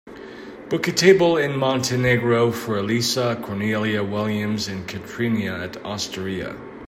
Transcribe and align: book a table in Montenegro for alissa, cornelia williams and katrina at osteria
book 0.67 0.87
a 0.87 0.91
table 0.91 1.37
in 1.37 1.55
Montenegro 1.55 2.51
for 2.51 2.73
alissa, 2.77 3.35
cornelia 3.45 4.03
williams 4.03 4.67
and 4.67 4.87
katrina 4.87 5.59
at 5.59 5.77
osteria 5.85 6.55